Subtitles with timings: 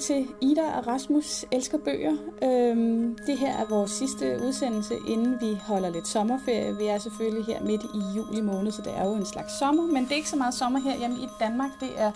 [0.00, 2.16] til Ida og Rasmus Elsker Bøger.
[2.42, 6.76] Øhm, det her er vores sidste udsendelse, inden vi holder lidt sommerferie.
[6.76, 9.82] Vi er selvfølgelig her midt i juli måned, så det er jo en slags sommer,
[9.82, 11.70] men det er ikke så meget sommer her hjemme i Danmark.
[11.80, 12.12] Det er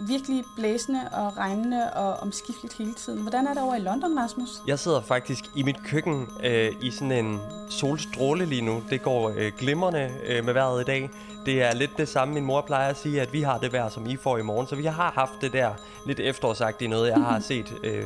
[0.00, 3.20] virkelig blæsende og regnende og omskifteligt hele tiden.
[3.20, 4.48] Hvordan er det over i London, Rasmus?
[4.66, 8.82] Jeg sidder faktisk i mit køkken øh, i sådan en solstråle lige nu.
[8.90, 11.10] Det går øh, glimrende øh, med vejret i dag.
[11.46, 13.88] Det er lidt det samme, min mor plejer at sige, at vi har det vejr,
[13.88, 14.66] som I får i morgen.
[14.66, 15.70] Så vi har haft det der
[16.06, 18.04] lidt efterårsagtige noget, jeg har set øh,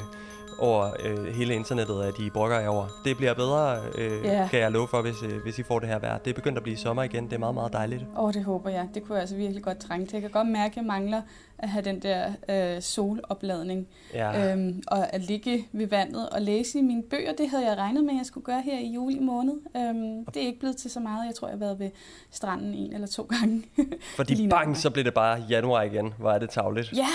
[0.59, 2.87] over øh, hele internettet, at I brokker jer over.
[3.05, 4.51] Det bliver bedre, øh, yeah.
[4.51, 6.19] kan jeg love for, hvis, øh, hvis I får det her vejr.
[6.19, 7.25] Det er begyndt at blive sommer igen.
[7.25, 8.03] Det er meget, meget dejligt.
[8.03, 8.89] Åh, oh, det håber jeg.
[8.95, 10.13] Det kunne jeg altså virkelig godt trænge til.
[10.13, 11.23] Jeg kan godt mærke, at jeg mangler
[11.59, 13.89] at have den der øh, solopladning.
[14.15, 14.53] Ja.
[14.53, 18.05] Øhm, og at ligge ved vandet og læse i mine bøger, det havde jeg regnet
[18.05, 19.55] med, at jeg skulle gøre her i juli måned.
[19.77, 21.27] Øhm, det er ikke blevet til så meget.
[21.27, 21.91] Jeg tror, jeg har været ved
[22.31, 23.63] stranden en eller to gange.
[24.17, 26.15] Fordi bang, så blev det bare januar igen.
[26.19, 26.93] Hvor er det tavligt.
[26.93, 27.09] Ja,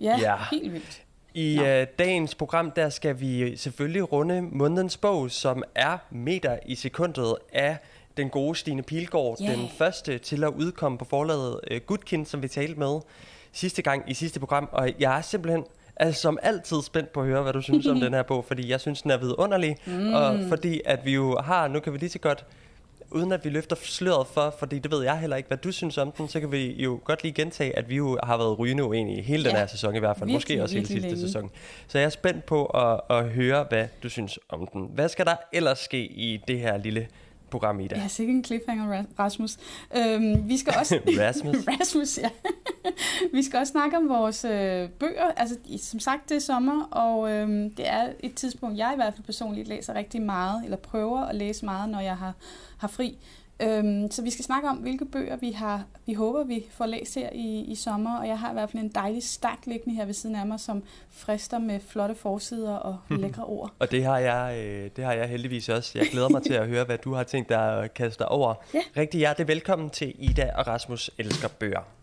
[0.00, 0.36] ja, ja.
[0.50, 1.05] helt vildt.
[1.36, 6.74] I uh, dagens program, der skal vi selvfølgelig runde månedens bog, som er Meter i
[6.74, 7.76] sekundet af
[8.16, 9.58] den gode Stine Pilgaard, yeah.
[9.58, 13.00] den første til at udkomme på forlaget uh, Gudkind, som vi talte med
[13.52, 14.68] sidste gang i sidste program.
[14.72, 15.64] Og jeg er simpelthen
[15.96, 18.68] altså, som altid spændt på at høre, hvad du synes om den her bog, fordi
[18.68, 20.12] jeg synes, den er vidunderlig, mm.
[20.14, 22.44] og fordi at vi jo har, nu kan vi lige så godt
[23.10, 25.98] uden at vi løfter sløret for, fordi det ved jeg heller ikke, hvad du synes
[25.98, 28.84] om den, så kan vi jo godt lige gentage, at vi jo har været rygende
[28.84, 31.20] uenige hele ja, den her sæson i hvert fald, virkelig, måske også hele sidste længe.
[31.20, 31.50] sæson.
[31.88, 34.90] Så jeg er spændt på at, at høre, hvad du synes om den.
[34.94, 37.08] Hvad skal der ellers ske i det her lille
[37.58, 37.98] program i dag.
[37.98, 39.56] Ja, sikkert en cliffhanger, Rasmus.
[39.96, 41.00] Øhm, vi skal også...
[41.26, 41.56] Rasmus.
[41.80, 42.28] Rasmus, ja.
[43.36, 45.30] vi skal også snakke om vores øh, bøger.
[45.36, 49.14] Altså, som sagt, det er sommer, og øhm, det er et tidspunkt, jeg i hvert
[49.14, 52.34] fald personligt læser rigtig meget, eller prøver at læse meget, når jeg har,
[52.78, 53.18] har fri.
[53.60, 57.14] Øhm, så vi skal snakke om, hvilke bøger vi har, vi håber, vi får læst
[57.14, 60.04] her i, i sommer, og jeg har i hvert fald en dejlig stak liggende her
[60.04, 63.72] ved siden af mig, som frister med flotte forsider og lækre ord.
[63.78, 65.98] og det har, jeg, øh, det har jeg heldigvis også.
[65.98, 68.54] Jeg glæder mig til at høre, hvad du har tænkt dig at kaste dig over.
[68.74, 68.80] Ja.
[68.96, 71.95] Rigtig hjertelig velkommen til Ida og Rasmus Elsker Bøger.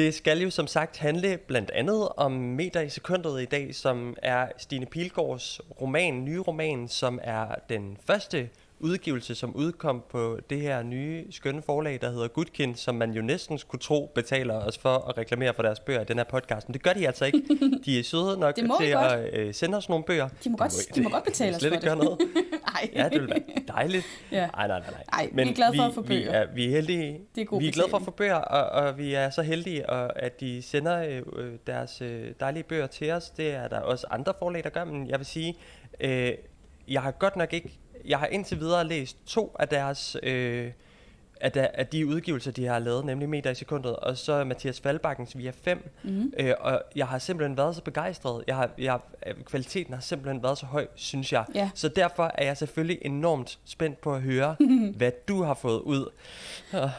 [0.00, 4.16] Det skal jo som sagt handle blandt andet om Meter i sekundet i dag, som
[4.22, 8.48] er Stine Pilgaards roman, nye roman, som er den første
[8.80, 13.22] udgivelse, som udkom på det her nye skønne forlag, der hedder Gudkind, som man jo
[13.22, 16.68] næsten skulle tro betaler os for at reklamere for deres bøger i den her podcast.
[16.68, 17.42] Men det gør de altså ikke.
[17.84, 20.28] De er søde nok til at øh, sende os nogle bøger.
[20.44, 21.84] De må, godt, de må, de må godt betale os for det.
[21.98, 22.18] noget.
[22.76, 22.90] Ej.
[22.94, 24.06] Ja, det vil være dejligt.
[24.32, 24.48] ja.
[24.54, 25.04] Ej, nej, nej, nej.
[25.12, 26.30] Ej, Men vi er glade for at få bøger.
[26.30, 27.20] Vi er, vi er heldige.
[27.34, 29.90] Det er vi er glade for at få bøger, og, og vi er så heldige,
[29.90, 33.30] og, at de sender øh, deres øh, dejlige bøger til os.
[33.30, 35.54] Det er der også andre forlag, der gør, men jeg vil sige,
[36.00, 36.32] øh,
[36.88, 40.16] jeg har godt nok ikke jeg har indtil videre læst to af deres...
[40.22, 40.70] Øh,
[41.40, 44.80] af, de, af de udgivelser, de har lavet, nemlig Meter i sekundet, og så Mathias
[44.80, 45.90] Faldbakkens Via 5.
[46.02, 46.32] Mm-hmm.
[46.38, 48.44] Øh, og jeg har simpelthen været så begejstret.
[48.46, 49.00] Jeg har, jeg,
[49.44, 51.44] kvaliteten har simpelthen været så høj, synes jeg.
[51.56, 51.68] Yeah.
[51.74, 54.56] Så derfor er jeg selvfølgelig enormt spændt på at høre,
[54.96, 56.08] hvad du har fået ud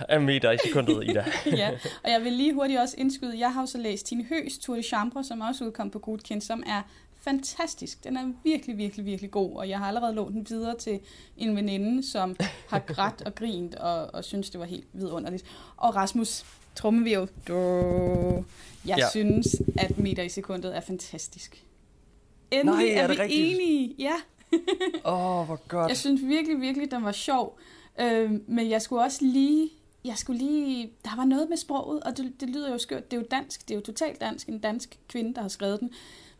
[0.09, 1.25] af Meter i sekundet, Ida.
[1.57, 1.72] ja,
[2.03, 4.84] og jeg vil lige hurtigt også indskyde, jeg har også læst Tine Høs Tour de
[4.84, 6.81] Chambre, som også udkom på Godkendt, som er
[7.22, 8.04] fantastisk.
[8.04, 11.00] Den er virkelig, virkelig, virkelig god, og jeg har allerede lånt den videre til
[11.38, 12.36] en veninde, som
[12.68, 15.46] har grædt og grint og, og synes, det var helt vidunderligt.
[15.78, 16.46] Og Rasmus,
[16.76, 17.29] trommevirvel,
[18.85, 19.09] jeg ja.
[19.09, 21.66] synes, at meter i sekundet er fantastisk.
[22.52, 23.62] Endelig Nej, er, er vi rigtigt?
[23.62, 23.96] enige.
[24.00, 24.14] Ja.
[25.06, 25.90] Åh, oh, hvor godt.
[25.90, 27.59] Jeg synes virkelig, virkelig, den var sjov.
[28.00, 29.70] Øh, men jeg skulle også lige
[30.03, 30.91] jeg skulle lige...
[31.06, 33.12] Der var noget med sproget, og det, det lyder jo skørt.
[33.12, 33.67] Det er jo dansk.
[33.67, 34.50] Det er jo totalt dansk.
[34.50, 35.91] En dansk kvinde, der har skrevet den.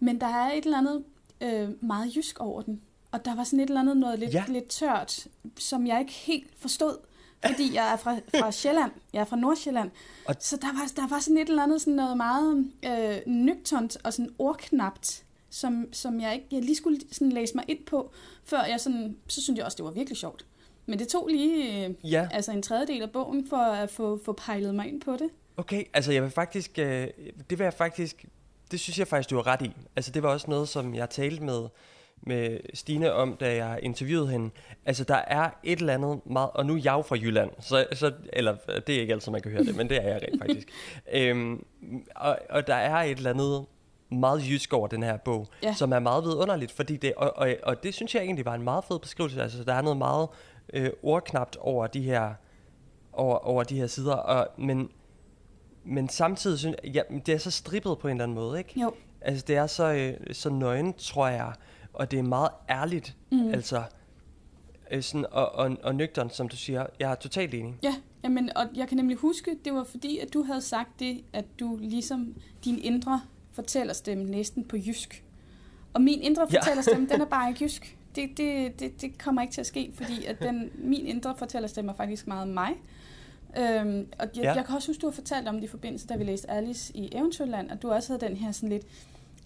[0.02, 1.04] Men der er et eller andet
[1.42, 2.82] øh, meget jysk over den.
[3.12, 4.44] Og der var sådan et eller andet noget lidt, ja.
[4.48, 5.28] lidt tørt,
[5.58, 6.98] som jeg ikke helt forstod.
[7.46, 8.92] Fordi jeg er fra, fra Sjælland.
[9.14, 9.92] Jeg er fra Nordsjælland.
[10.26, 10.36] Og...
[10.40, 14.14] Så der var, der var sådan et eller andet sådan noget meget øh, nøgtont og
[14.14, 18.12] sådan ordknapt, som, som jeg ikke jeg lige skulle sådan læse mig ind på,
[18.44, 20.46] før jeg sådan, så synes jeg også, det var virkelig sjovt.
[20.86, 22.28] Men det tog lige øh, ja.
[22.32, 25.30] altså en tredjedel af bogen for at få, få pejlet mig ind på det.
[25.58, 27.08] Okay, altså jeg vil faktisk, øh,
[27.50, 28.26] det vil jeg faktisk
[28.72, 29.72] det synes jeg faktisk, du har ret i.
[29.96, 31.68] Altså, det var også noget, som jeg talte med,
[32.22, 34.50] med Stine om, da jeg interviewede hende.
[34.86, 36.50] Altså, der er et eller andet meget...
[36.54, 38.56] Og nu er jeg jo fra Jylland, så, så, eller
[38.88, 40.68] det er ikke altid, man kan høre det, men det er jeg rent faktisk.
[41.14, 41.66] øhm,
[42.16, 43.66] og, og der er et eller andet
[44.12, 45.74] meget jysk over den her bog, ja.
[45.74, 48.64] som er meget vidunderligt, fordi det, og, og, og det synes jeg egentlig var en
[48.64, 49.42] meget fed beskrivelse.
[49.42, 50.28] Altså, der er noget meget
[50.74, 52.34] øh, ordknapt over de her
[53.14, 54.90] over, over de her sider, og, men
[55.84, 58.80] men samtidig synes jeg, ja, det er så strippet på en eller anden måde, ikke?
[58.82, 58.94] Jo.
[59.22, 61.54] Altså, det er så, øh, så nøgen, tror jeg,
[61.94, 63.16] og det er meget ærligt.
[63.32, 63.48] Mm.
[63.50, 63.84] Altså,
[64.92, 66.86] øh, sådan, og, og, og nøgteren, som du siger.
[67.00, 67.76] Jeg er totalt enig.
[67.84, 71.24] Ja, jamen, og jeg kan nemlig huske, det var fordi, at du havde sagt det,
[71.34, 72.36] at du ligesom
[72.66, 75.24] din indre fortællerstemme næsten på jysk.
[75.94, 76.60] Og min indre Ja.
[76.60, 77.98] fortællerstemme, den er bare ikke jysk.
[78.16, 81.92] Det, det, det, det kommer ikke til at ske, fordi at den, min indre fortællerstemme
[81.92, 82.72] er faktisk meget mig.
[83.58, 84.54] Øhm, og jeg, Ja.
[84.54, 86.98] jeg kan også huske, du har fortalt om det i forbindelse, da vi læste Alice
[86.98, 88.86] i Eventyrland, at du også havde den her sådan lidt,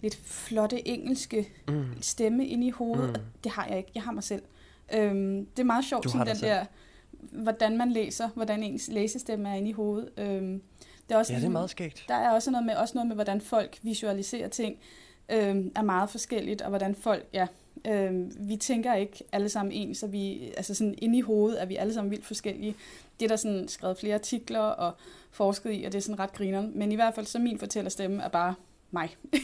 [0.02, 1.84] lidt flotte engelske Mm.
[2.00, 3.06] stemme inde i hovedet.
[3.16, 3.22] Mm.
[3.22, 3.26] Mm.
[3.44, 3.90] Det har jeg ikke.
[3.94, 4.42] Jeg har mig selv.
[4.94, 6.50] Øhm, det er meget sjovt, sådan den selv.
[6.50, 6.64] der,
[7.32, 10.08] hvordan man læser, hvordan ens læsestemme er inde i hovedet.
[10.16, 10.62] Øhm,
[11.08, 12.04] det er også Ja, det er sådan- meget skægt.
[12.08, 14.76] der er også noget med, også noget med hvordan folk visualiserer ting,
[15.28, 17.46] øhm, er meget forskelligt, og hvordan folk, ja,
[17.86, 21.66] øhm, vi tænker ikke alle sammen ens, så vi, altså sådan inde i hovedet er
[21.66, 22.74] vi alle sammen vildt forskellige.
[23.20, 24.92] Det er der sådan skrevet flere artikler og
[25.30, 26.68] forsket i, og det er sådan ret griner.
[26.74, 28.54] Men i hvert fald så min fortællerstemme er bare
[28.90, 29.16] mig.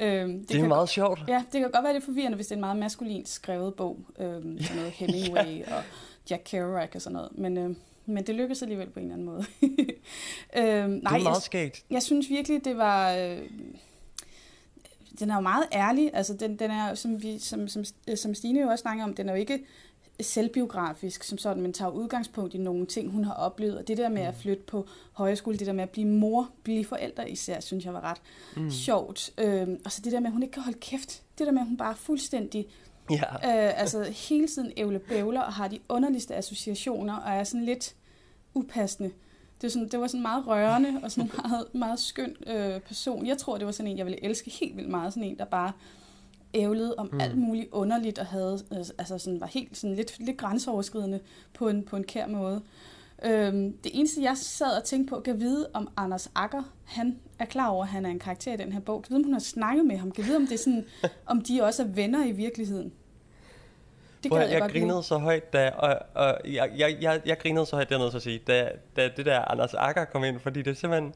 [0.00, 1.20] øhm, Det, det er kan, meget sjovt.
[1.28, 3.98] Ja, det kan godt være lidt forvirrende, hvis det er en meget maskulint skrevet bog.
[4.18, 5.76] Øhm, sådan noget Hemingway ja.
[5.76, 5.82] og
[6.30, 7.38] Jack Kerouac og sådan noget.
[7.38, 7.76] Men, øhm,
[8.06, 9.44] men det lykkedes alligevel på en eller anden måde.
[10.56, 11.84] øhm, det nej, er jeg, meget skægt.
[11.90, 13.14] jeg synes virkelig, det var...
[13.14, 13.38] Øh,
[15.22, 16.10] den er jo meget ærlig.
[16.14, 17.84] Altså, den, den er, som, vi, som, som,
[18.16, 19.64] som Stine jo også snakker om, den er jo ikke
[20.20, 23.78] selvbiografisk som sådan, men tager udgangspunkt i nogle ting, hun har oplevet.
[23.78, 26.84] Og det der med at flytte på højskole, det der med at blive mor, blive
[26.84, 28.20] forældre især, synes jeg var ret
[28.56, 28.70] mm.
[28.70, 29.30] sjovt.
[29.38, 31.22] Øhm, og så det der med, at hun ikke kan holde kæft.
[31.38, 32.66] Det der med, at hun bare er fuldstændig
[33.10, 33.24] Ja.
[33.34, 37.94] øh, altså hele tiden ævle bævler og har de underligste associationer og er sådan lidt
[38.54, 39.10] upassende.
[39.62, 43.26] Det, sådan, det var sådan meget rørende og sådan en meget, meget skøn øh, person.
[43.26, 45.12] Jeg tror, det var sådan en, jeg ville elske helt vildt meget.
[45.12, 45.72] Sådan en, der bare
[46.54, 47.20] ævlede om mm.
[47.20, 51.20] alt muligt underligt og havde, øh, altså sådan, var helt sådan lidt, lidt grænseoverskridende
[51.54, 52.62] på en, på en kær måde.
[53.24, 57.44] Øhm, det eneste, jeg sad og tænkte på, kan vide, om Anders Akker, han er
[57.44, 59.02] klar over, at han er en karakter i den her bog.
[59.02, 60.10] Kan vide, om hun har snakket med ham.
[60.10, 60.84] Kan vide, om, det er sådan,
[61.26, 62.92] om de også er venner i virkeligheden.
[64.22, 67.66] Det Prøv, jeg, jeg grinede så højt, da, og, og jeg, jeg, jeg, jeg grinede
[67.66, 70.40] så højt, det er noget at sige, da, da det der Anders Akker kom ind,
[70.40, 71.14] fordi det er simpelthen,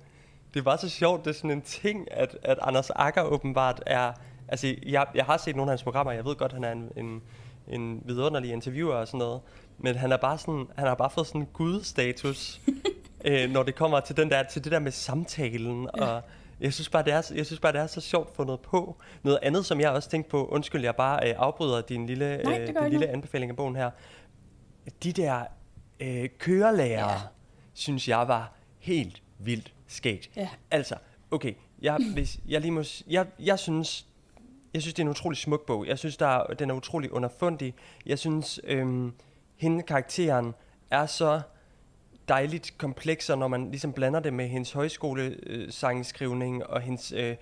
[0.55, 4.12] det var så sjovt, det er sådan en ting, at, at Anders Akker åbenbart er,
[4.49, 6.91] altså jeg, jeg har set nogle af hans programmer, jeg ved godt, han er en,
[6.97, 7.23] en,
[7.69, 9.41] en vidunderlig interviewer og sådan noget,
[9.79, 12.61] men han er bare sådan, han har bare fået sådan en gudstatus,
[13.25, 16.05] øh, når det kommer til, den der, til det der med samtalen, Ja.
[16.05, 16.23] og
[16.61, 18.97] jeg synes, bare, det er, jeg synes bare, det er så sjovt fundet på.
[19.23, 22.61] Noget andet, som jeg også tænkte på, undskyld, jeg bare øh, afbryder din lille, Nej,
[22.61, 23.91] øh, din lille anbefaling af bogen her.
[25.03, 25.44] De der
[26.00, 27.19] øh, kørelærer, Ja.
[27.75, 30.31] synes jeg var helt vildt skægt.
[30.37, 30.49] Ja.
[30.70, 30.94] Altså,
[31.31, 34.06] okay, jeg, hvis jeg lige må, jeg, jeg synes,
[34.75, 35.87] jeg synes, det er en utrolig smuk bog.
[35.87, 37.75] Jeg synes, der er, den er utrolig underfundig.
[38.06, 39.12] Jeg synes, øhm,
[39.56, 40.55] hende karakteren
[40.90, 41.40] er så
[42.28, 47.37] dejligt kompleks, og når man ligesom blander det med hendes højskolesangskrivning og hendes, øh,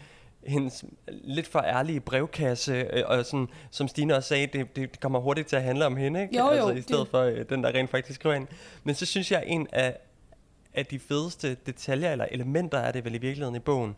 [0.47, 5.19] hendes lidt for ærlige brevkasse, øh, og sådan, som Stine også sagde, det, det kommer
[5.21, 6.37] hurtigt til at handle om hende, ikke?
[6.39, 8.47] Jo, jo, altså, I det- stedet for øh, den, der rent faktisk skriver ind.
[8.85, 9.97] Men så synes jeg, en af,
[10.75, 13.97] af de fedeste detaljer, eller elementer er det vel i virkeligheden i bogen,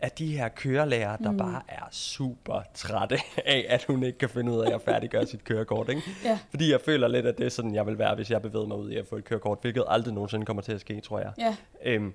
[0.00, 1.36] er de her kørelærer, der mm.
[1.38, 5.44] bare er super trætte af, at hun ikke kan finde ud af at færdiggøre sit
[5.44, 5.88] kørekort.
[5.88, 6.02] Ikke?
[6.24, 6.38] Ja.
[6.50, 8.76] Fordi jeg føler lidt, at det er sådan, jeg vil være, hvis jeg bevæger mig
[8.76, 11.32] ud i at få et kørekort, hvilket aldrig nogensinde kommer til at ske, tror jeg.
[11.38, 12.14] Ja, Øhm,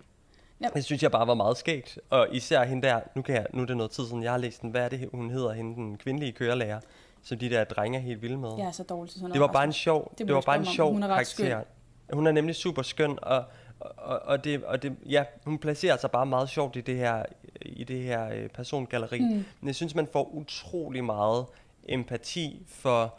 [0.62, 0.68] Ja.
[0.76, 2.00] Det synes jeg bare var meget skægt.
[2.10, 4.38] Og især hende der, nu, kan jeg, nu er det noget tid siden, jeg har
[4.38, 6.80] læst den, hvad er det, hun hedder, hende, den kvindelige kørelærer,
[7.24, 8.50] som de der drenge er helt vilde med.
[8.58, 9.48] jeg er så dårlig til sådan Det noget.
[9.50, 11.48] var bare en sjov, Det det, det var bare en sjov Hun er ret skøn.
[11.48, 11.70] karakter.
[12.14, 13.44] Hun er nemlig super skøn, og,
[13.80, 17.24] og, og, det, og det, ja, hun placerer sig bare meget sjovt i det her,
[17.62, 19.20] i det her øh, persongalleri.
[19.20, 19.46] Mm.
[19.62, 21.46] Men jeg synes, man får utrolig meget
[21.90, 23.14] empati for,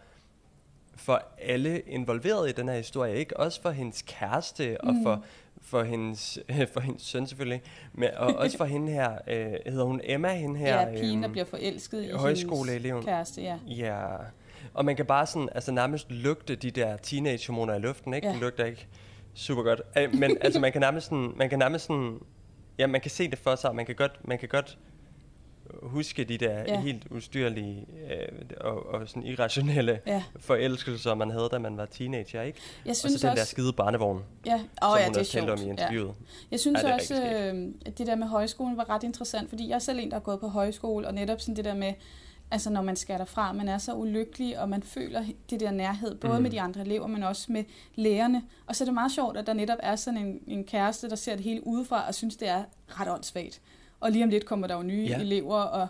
[0.96, 3.16] for alle involveret i den her historie.
[3.16, 5.25] Ikke også for hendes kæreste og for,
[5.62, 6.38] for, hendes,
[6.75, 10.58] for hendes søn selvfølgelig, men og også for hende her, øh, hedder hun Emma, hende
[10.58, 10.80] her?
[10.80, 13.02] Ja, pigen, der øhm, bliver forelsket i højskoleeleven.
[13.02, 13.58] hendes kæreste, ja.
[13.66, 14.06] Ja,
[14.75, 18.26] og man kan bare sådan, altså nærmest lugte de der teenage-hormoner i luften, ikke?
[18.26, 18.32] Ja.
[18.32, 18.87] Det lugter ikke
[19.35, 19.83] super godt.
[19.99, 22.19] Øh, Men altså, man kan nærmest sådan, man kan nærmest sådan,
[22.79, 24.79] ja, man kan se det for sig, og man kan godt, man kan godt
[25.83, 26.64] huske de der Ja.
[26.69, 26.81] ja.
[26.81, 28.29] helt ustyrlige øh,
[28.61, 30.23] og, og sådan irrationelle Ja.
[30.41, 32.59] forelskelser, man havde, da man var teenager, ikke?
[32.85, 35.14] Jeg og synes så den også, der skide barnevogn, ja, oh, åh, som ja, hun
[35.14, 35.71] det er også om i Ja.
[35.71, 36.14] interviewet.
[36.50, 39.49] Jeg synes Ja, det også, rigtig øh, at det der med højskolen var ret interessant,
[39.49, 41.75] fordi jeg er selv en, der har gået på højskole, og netop sådan det der
[41.75, 41.93] med,
[42.54, 46.14] altså når man skal derfra, man er så ulykkelig, og man føler det der nærhed,
[46.14, 46.42] både mm.
[46.42, 48.42] med de andre elever, men også med lærerne.
[48.66, 51.16] Og så er det meget sjovt, at der netop er sådan en, en kæreste, der
[51.16, 53.61] ser det hele udefra, og synes, det er ret åndssvagt.
[54.00, 55.20] Og lige om lidt kommer der jo nye ja.
[55.20, 55.88] Elever, og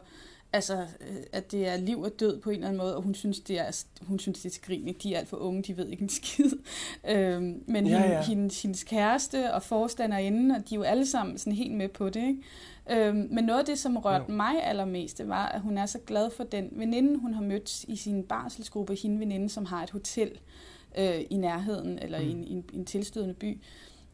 [0.53, 3.15] altså, øh, at det er liv og død på en eller anden måde, og hun
[3.15, 4.93] synes, det er, hun synes, det er skrigende.
[4.93, 6.51] De er alt for unge, de ved ikke en skid.
[7.11, 8.23] Øhm, men ja, ja.
[8.23, 12.11] Hendes, hendes kæreste og forstanderinde, og de er jo alle sammen sådan helt med på
[12.11, 12.29] det.
[12.29, 12.43] Ikke?
[12.91, 14.35] Øhm, men noget af det, som rørte ja.
[14.35, 17.85] mig allermest, det var, at hun er så glad for den veninde, hun har mødt
[17.85, 20.41] i sin barselsgruppe, hende veninde, som har et hotel
[20.99, 22.27] øh, i nærheden, eller mm.
[22.27, 23.61] i, en, i, en, en tilstødende by.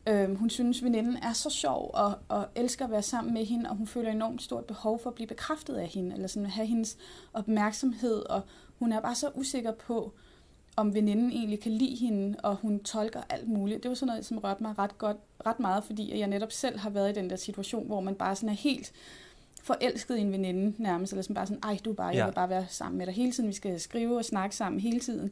[0.08, 3.70] Øhm, hun synes, veninden er så sjov og, og elsker at være sammen med hende,
[3.70, 6.52] og hun føler enormt stort behov for at blive bekræftet af hende, eller sådan at
[6.52, 6.96] have hendes
[7.32, 8.42] opmærksomhed, og
[8.78, 10.14] hun er bare så usikker på,
[10.76, 13.82] om veninden egentlig kan lide hende, og hun tolker alt muligt.
[13.82, 16.78] Det var sådan noget, som rørte mig ret, godt, ret meget, fordi jeg netop selv
[16.78, 18.92] har været i den der situation, hvor man bare sådan er helt
[19.62, 22.32] forelsket i en veninde nærmest, eller sådan bare sådan, ej, du er bare, jeg vil
[22.32, 25.30] bare være sammen med dig hele tiden, vi skal skrive og snakke sammen hele tiden.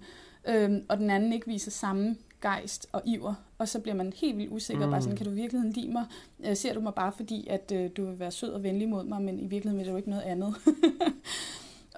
[0.48, 4.38] Øhm, og den anden ikke viser samme gejst og iver, og så bliver man helt
[4.38, 4.90] vildt usikker, mm.
[4.90, 6.04] bare sådan, kan du virkelig lide mig?
[6.44, 9.04] Øh, ser du mig bare fordi, at øh, du vil være sød og venlig mod
[9.04, 10.54] mig, men i virkeligheden vil du ikke noget andet.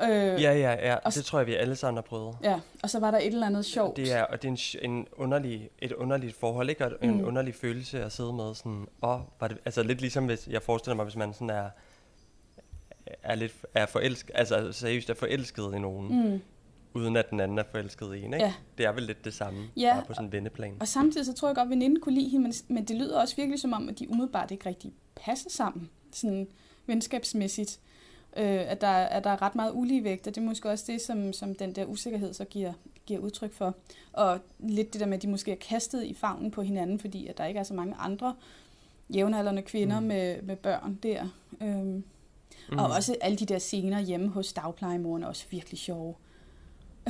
[0.03, 2.37] øh, ja, ja, ja, og, det tror jeg, vi alle sammen har prøvet.
[2.43, 3.97] Ja, og så var der et eller andet sjovt.
[3.97, 6.85] Det er, og det er en, en underlig, et underligt forhold, ikke?
[6.85, 7.25] Og en mm.
[7.25, 10.63] underlig følelse at sidde med sådan, åh, oh, var det, altså lidt ligesom hvis, jeg
[10.63, 11.71] forestiller mig, hvis man sådan er,
[13.23, 16.31] er lidt, er forelsket, altså seriøst er forelsket i nogen.
[16.33, 16.41] Mm
[16.95, 18.45] uden at den anden er forelsket i en, ikke?
[18.45, 18.55] Ja.
[18.79, 19.95] Det er vel lidt det samme, ja.
[19.95, 20.77] bare på sådan en vendeplan.
[20.81, 23.21] Og samtidig så tror jeg godt, at veninden kunne lide hende, men, men det lyder
[23.21, 26.49] også virkelig som om, at de umiddelbart ikke rigtig passer sammen, sådan
[26.87, 27.81] venskabsmæssigt.
[28.37, 31.01] Øh, at, der, at der er ret meget uligevægt, og det er måske også det,
[31.01, 32.73] som, som den der usikkerhed så giver,
[33.07, 33.75] giver udtryk for.
[34.13, 37.27] Og lidt det der med, at de måske er kastet i favnen på hinanden, fordi
[37.27, 38.35] at der ikke er så mange andre
[39.15, 40.07] jævnaldrende kvinder mm.
[40.07, 41.25] med, med børn der.
[41.63, 42.05] Øhm,
[42.71, 42.79] mm.
[42.79, 46.15] Og også alle de der scener hjemme hos dagplejemoren er også virkelig sjove.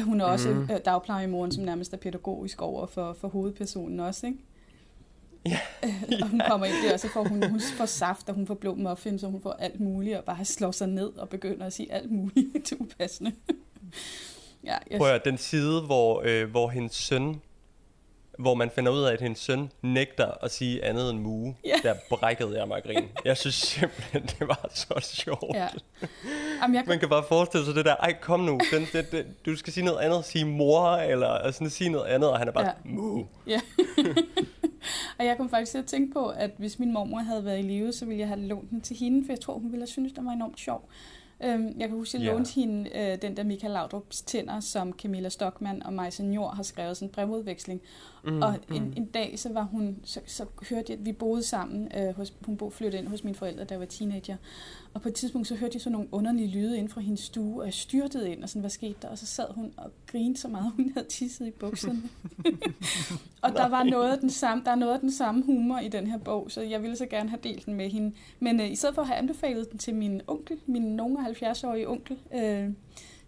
[0.01, 0.69] Hun er også mm.
[0.85, 4.39] dagplejemoren, som nærmest er pædagogisk over for, for hovedpersonen også, ikke?
[5.47, 5.59] Ja.
[6.23, 8.55] og hun kommer ind der, og så får hun, hun får saft, og hun får
[8.55, 11.73] blå muffins, og hun får alt muligt, og bare slår sig ned og begynder at
[11.73, 13.33] sige alt muligt til upassende.
[14.65, 14.99] ja, jeg...
[14.99, 17.41] Prøv at den side, hvor, øh, hvor hendes søn
[18.41, 21.83] hvor man finder ud af, at hendes søn nægter at sige andet end mue, yeah.
[21.83, 23.09] der brækkede jeg mig grin.
[23.25, 25.55] Jeg synes simpelthen, det var så sjovt.
[25.57, 25.69] Ja.
[26.63, 26.85] Jamen, jeg.
[26.87, 29.73] Man kan bare forestille sig det der, ej kom nu, den, den, den, du skal
[29.73, 32.73] sige noget andet, sige mor, eller sådan sige noget andet, og han er bare, ja.
[32.85, 33.27] mue.
[33.47, 33.61] Ja.
[35.19, 37.63] og jeg kom faktisk til at tænke på, at hvis min mormor havde været i
[37.63, 39.87] live, så ville jeg have lånt den til hende, for jeg tror, hun ville have
[39.87, 40.89] syntes, den var enormt sjov.
[41.45, 42.69] Øhm, jeg kan huske, at jeg lånte yeah.
[42.69, 46.97] hende øh, den der Michael Laudrups tænder, som Camilla Stockmann og Maja Senior har skrevet
[46.97, 47.81] sådan en brevudveksling.
[48.25, 48.93] Mm, og en, mm.
[48.97, 52.35] en dag, så var hun, så, så hørte jeg, at vi boede sammen, øh, hos,
[52.47, 54.37] hun boede flyttede ind hos mine forældre, da jeg var teenager.
[54.95, 57.61] Og på et tidspunkt, så hørte jeg sådan nogle underlige lyde ind fra hendes stue,
[57.61, 59.09] og jeg styrtede ind, og sådan, hvad skete der?
[59.09, 62.03] Og så sad hun og grinede så meget, hun havde tisset i bukserne.
[63.43, 65.89] og der var noget af den samme, der er noget af den samme humor i
[65.89, 68.13] den her bog, så jeg ville så gerne have delt den med hende.
[68.41, 71.89] Men øh, i stedet for at have anbefalet den til min onkel, min nogen 70-årige
[71.89, 72.71] onkel, øh,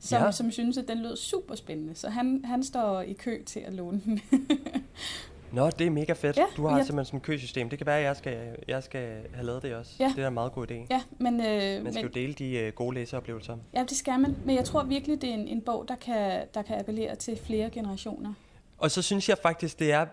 [0.01, 0.31] som, ja.
[0.31, 1.95] som synes, at den lød super spændende.
[1.95, 4.21] Så han, han står i kø til at låne den.
[5.53, 6.37] Nå, det er mega fedt.
[6.37, 6.85] Ja, du har ja.
[6.85, 7.71] simpelthen sådan et køsystem.
[7.71, 9.93] Det kan være, at jeg skal, jeg skal have lavet det også.
[10.01, 10.13] Ja.
[10.17, 10.75] Det er en meget god idé.
[10.91, 13.57] Ja, men, øh, man skal men, jo dele de øh, gode læseoplevelser.
[13.75, 14.37] Ja, det skal man.
[14.45, 17.39] Men jeg tror virkelig, det er en, en bog, der kan, der kan appellere til
[17.47, 18.35] flere generationer.
[18.79, 20.07] Og så synes jeg faktisk, det er,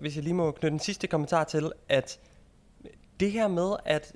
[0.00, 2.18] hvis jeg lige må knytte en sidste kommentar til, at
[3.20, 4.12] det her med, at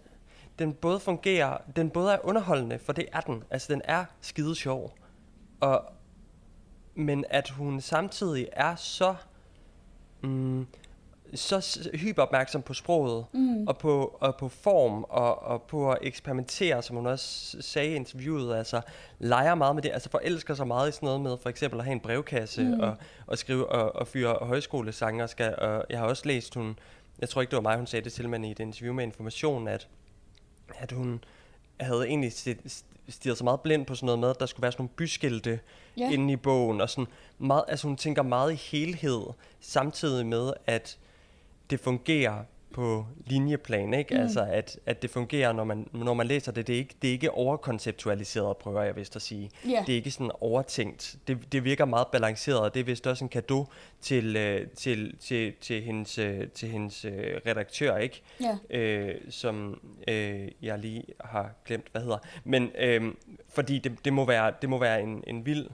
[0.58, 3.44] den både fungerer, den både er underholdende, for det er den.
[3.50, 4.94] Altså, den er skide sjov.
[5.60, 5.84] Og,
[6.94, 9.14] men at hun samtidig er så
[10.22, 10.66] mm,
[11.34, 13.66] så hyperopmærksom på sproget, mm.
[13.66, 17.94] og, på, og på form, og, og på at eksperimentere, som hun også sagde i
[17.94, 18.80] interviewet, altså
[19.18, 21.84] leger meget med det, altså forelsker sig meget i sådan noget med for eksempel at
[21.84, 22.80] have en brevkasse, mm.
[22.80, 22.96] og,
[23.26, 26.78] og skrive og, og fyre højskolesanger, skal, og jeg har også læst, hun,
[27.18, 29.04] jeg tror ikke det var mig, hun sagde det til, men i et interview med
[29.04, 29.88] Information, at,
[30.78, 31.24] at hun
[31.80, 32.32] havde egentlig
[33.08, 35.60] stirret så meget blind på sådan noget med, at der skulle være sådan nogle byskilte
[35.98, 36.12] yeah.
[36.12, 37.06] inde i bogen, og sådan
[37.38, 39.22] meget, altså hun tænker meget i helhed,
[39.60, 40.98] samtidig med, at
[41.70, 42.44] det fungerer
[42.74, 44.14] på linjeplan, ikke?
[44.14, 44.20] Mm.
[44.20, 46.66] Altså, at, at det fungerer, når man, når man læser det.
[46.66, 49.50] Det er ikke, det er ikke overkonceptualiseret, prøver jeg vist at sige.
[49.66, 49.86] Yeah.
[49.86, 51.16] Det er ikke sådan overtænkt.
[51.28, 53.66] Det, det virker meget balanceret, og det er vist også en gave
[54.00, 58.22] til, øh, til, til, til hendes, øh, til hendes øh, redaktør, ikke?
[58.42, 59.08] Yeah.
[59.10, 62.18] Øh, som øh, jeg lige har glemt, hvad hedder.
[62.44, 63.14] Men øh,
[63.48, 65.66] fordi det, det, må være, det må være en, en vild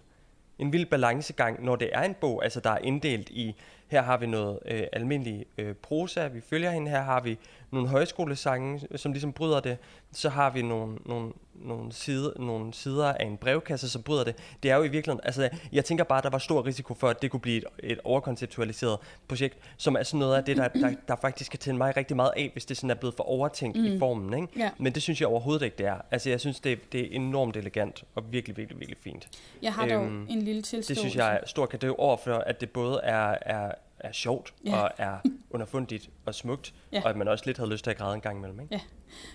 [0.58, 3.54] en vild balancegang, når det er en bog, altså der er inddelt i
[3.90, 6.90] her har vi noget øh, almindelig øh, prosa, vi følger hende.
[6.90, 7.38] Her har vi
[7.70, 9.78] nogle højskolesange, som ligesom bryder det.
[10.12, 14.34] Så har vi nogle, nogle, nogle, side, nogle sider af en brevkasse, som bryder det.
[14.62, 17.08] Det er jo i virkeligheden, altså jeg tænker bare, at der var stor risiko for,
[17.08, 18.98] at det kunne blive et, et overkonceptualiseret
[19.28, 22.16] projekt, som er sådan noget af det, der, der, der faktisk kan tænde mig rigtig
[22.16, 23.84] meget af, hvis det sådan er blevet for overtænkt mm.
[23.84, 24.34] i formen.
[24.42, 24.48] Ikke?
[24.56, 24.70] Ja.
[24.78, 25.98] Men det synes jeg overhovedet ikke, det er.
[26.10, 29.28] Altså jeg synes, det, det er enormt elegant og virkelig, virkelig, virkelig fint.
[29.62, 30.88] Jeg har dog øhm, en lille tilståelse.
[30.88, 34.54] Det synes jeg er stor kadø over for, at det både er, er, er sjovt
[34.64, 34.76] ja.
[34.76, 35.18] og er
[35.54, 37.02] underfundigt og smukt, ja.
[37.04, 38.60] og at man også lidt havde lyst til at græde en gang imellem.
[38.60, 38.74] Ikke?
[38.74, 38.80] Ja,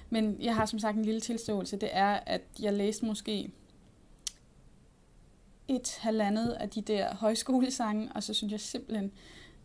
[0.10, 1.78] men jeg har som sagt en lille tilståelse.
[1.78, 3.52] Det er, at jeg læste måske
[5.68, 9.12] et halvandet af de der højskolesange, og så synes jeg simpelthen,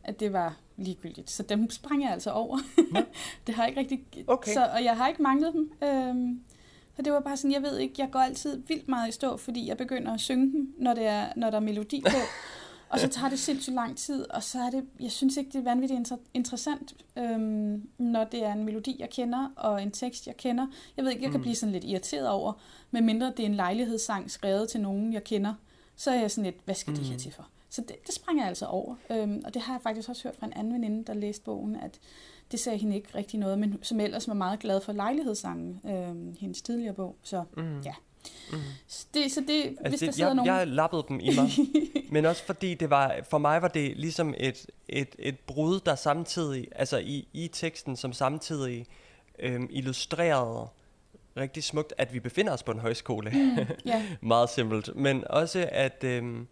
[0.05, 1.31] at det var ligegyldigt.
[1.31, 2.59] Så dem sprang jeg altså over.
[2.95, 3.03] Ja.
[3.47, 4.05] det har ikke rigtig...
[4.27, 4.53] Okay.
[4.53, 5.73] Så, og jeg har ikke manglet dem.
[5.83, 6.41] Øhm,
[6.95, 9.37] for det var bare sådan, jeg ved ikke, jeg går altid vildt meget i stå,
[9.37, 12.17] fordi jeg begynder at synge dem, når, det er, når der er melodi på.
[12.91, 15.59] Og så tager det sindssygt lang tid, og så er det, jeg synes ikke, det
[15.59, 20.37] er vanvittigt interessant, øhm, når det er en melodi, jeg kender, og en tekst, jeg
[20.37, 20.67] kender.
[20.97, 21.43] Jeg ved ikke, jeg kan mm.
[21.43, 22.53] blive sådan lidt irriteret over,
[22.91, 25.55] medmindre det er en lejlighedssang skrevet til nogen, jeg kender,
[25.97, 26.97] så er jeg sådan lidt, hvad skal mm.
[26.97, 27.49] det her til for?
[27.71, 28.97] Så det, det springer jeg altså over.
[29.11, 31.77] Øhm, og det har jeg faktisk også hørt fra en anden veninde, der læste bogen,
[31.77, 31.99] at
[32.51, 36.37] det sagde hende ikke rigtig noget, men som ellers var meget glad for lejlighedssangen, øhm,
[36.41, 37.17] hendes tidligere bog.
[37.23, 37.81] Så mm.
[37.81, 37.95] ja,
[38.53, 38.59] Mm.
[39.15, 40.49] Det, så det, altså hvis det, der sidder jeg, nogen...
[40.49, 41.51] jeg lappede dem i mig,
[42.13, 45.95] men også fordi det var, for mig var det ligesom et, et, et brud, der
[45.95, 48.87] samtidig, altså i, i teksten, som samtidig
[49.39, 50.69] øhm, illustrerede
[51.37, 53.31] rigtig smukt, at vi befinder os på en højskole.
[53.31, 53.59] Mm,
[53.89, 54.03] yeah.
[54.21, 54.97] Meget simpelt.
[54.97, 56.49] Men også at, øhm,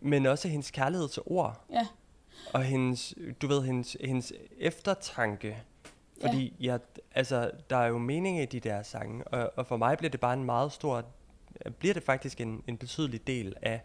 [0.00, 1.64] men også hendes kærlighed til ord.
[1.72, 1.86] Ja.
[2.52, 5.62] Og hendes, du ved, hendes, hendes eftertanke
[6.20, 6.66] fordi ja.
[6.66, 6.80] jeg,
[7.14, 10.20] altså, der er jo mening i de der sange, og, og for mig bliver det
[10.20, 11.04] bare en meget stor,
[11.78, 13.80] bliver det faktisk en, en betydelig del af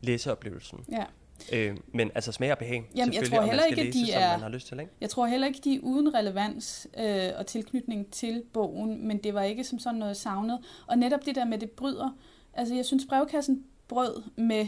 [0.00, 0.84] læseoplevelsen.
[0.92, 1.04] Ja.
[1.52, 4.40] Øh, men altså smag og behag, Jamen, jeg tror heller ikke, læse, de er, man
[4.40, 4.80] har lyst til.
[4.80, 4.92] Ikke?
[5.00, 9.34] Jeg tror heller ikke, de er uden relevans øh, og tilknytning til bogen, men det
[9.34, 10.58] var ikke som sådan noget savnet.
[10.86, 12.16] Og netop det der med, det bryder,
[12.54, 14.66] altså jeg synes, brevkassen brød med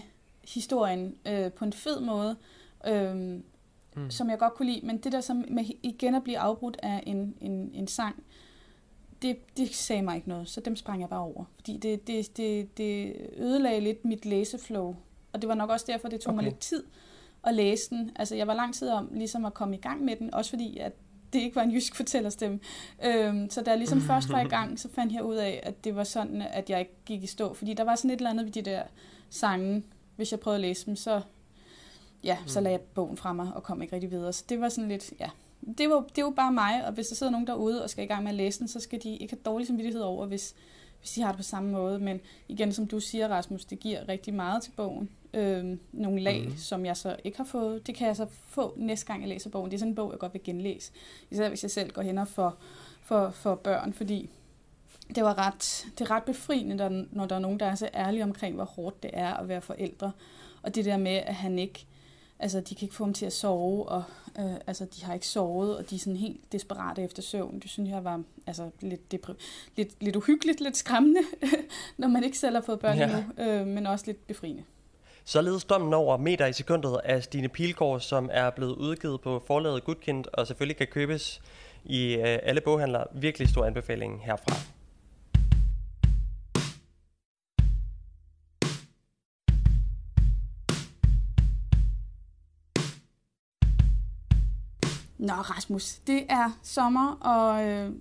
[0.48, 2.37] historien øh, på en fed måde.
[2.87, 3.40] Øh,
[3.96, 4.11] mm.
[4.11, 4.87] som jeg godt kunne lide.
[4.87, 8.22] Men det der som med igen at blive afbrudt af en, en, en sang,
[9.22, 11.44] det, det sagde mig ikke noget, så dem sprang jeg bare over.
[11.54, 14.96] Fordi det, det, det, det ødelagde lidt mit læseflow.
[15.32, 16.42] Og det var nok også derfor, det tog okay.
[16.42, 16.85] mig lidt tid
[17.44, 18.11] at læse den.
[18.16, 20.78] Altså, jeg var lang tid om ligesom at komme i gang med den, også fordi,
[20.78, 20.92] at
[21.32, 22.61] det ikke var en jysk fortællerstemme.
[23.04, 25.85] Øhm, så da jeg ligesom først var i gang, så fandt jeg ud af, at
[25.85, 27.54] det var sådan, at jeg ikke gik i stå.
[27.54, 28.82] Fordi der var sådan et eller andet ved de der
[29.30, 29.82] sange,
[30.16, 31.20] hvis jeg prøvede at læse dem, så
[32.27, 34.33] ja, så lagde jeg bogen fra mig og kom ikke rigtig videre.
[34.33, 35.29] Så det var sådan lidt, ja,
[35.79, 38.07] det var, det var bare mig, og hvis der sidder nogen derude og skal i
[38.07, 40.55] gang med at læse den, så skal de ikke have dårlig samvittighed over, hvis,
[41.01, 41.99] hvis de har det på samme måde.
[41.99, 45.11] Men igen, som du siger, Rasmus, det giver rigtig meget til bogen.
[45.35, 46.57] Øhm, nogle lag, mm.
[46.57, 47.87] som jeg så ikke har fået.
[47.87, 49.71] Det kan jeg så få næste gang, jeg læser bogen.
[49.71, 50.93] Det er sådan en bog, jeg godt vil genlæse.
[51.31, 52.57] Især hvis jeg selv går hen og for,
[53.03, 54.31] for, for børn, fordi
[55.15, 58.25] det var ret, det er ret befriende, når der er nogen, der er så ærlige
[58.25, 60.12] omkring, hvor hårdt det er at være forældre.
[60.62, 61.87] Og det der med, at han ikke
[62.38, 64.03] Altså, de kan ikke få ham til at sove, og
[64.38, 67.61] øh, altså, de har ikke sovet, og de er sådan helt desperate efter søvn.
[67.61, 69.37] Det synes jeg var altså, lidt, depri-
[69.77, 71.20] lidt, lidt uhyggeligt, lidt skræmmende,
[71.99, 73.05] når man ikke selv har fået børn ja.
[73.05, 74.64] endnu, øh, men også lidt befriende.
[75.25, 79.85] Således dommen over meter i sekundet af Stine Pilgaard, som er blevet udgivet på forlaget
[79.85, 81.40] Gudkind, og selvfølgelig kan købes
[81.85, 83.05] i øh, alle boghandlere.
[83.12, 84.76] Virkelig stor anbefaling herfra.
[95.27, 97.93] Nå, Rasmus, det er sommer, og øh,